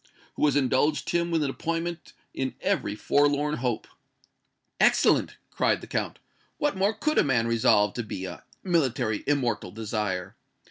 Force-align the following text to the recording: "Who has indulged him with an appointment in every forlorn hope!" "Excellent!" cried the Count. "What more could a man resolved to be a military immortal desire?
"Who 0.33 0.43
has 0.47 0.55
indulged 0.55 1.11
him 1.11 1.29
with 1.29 1.43
an 1.43 1.51
appointment 1.51 2.13
in 2.33 2.55
every 2.59 2.95
forlorn 2.95 3.57
hope!" 3.57 3.85
"Excellent!" 4.79 5.37
cried 5.51 5.79
the 5.81 5.85
Count. 5.85 6.17
"What 6.57 6.75
more 6.75 6.95
could 6.95 7.19
a 7.19 7.23
man 7.23 7.45
resolved 7.45 7.95
to 7.97 8.03
be 8.03 8.25
a 8.25 8.43
military 8.63 9.23
immortal 9.27 9.69
desire? 9.69 10.35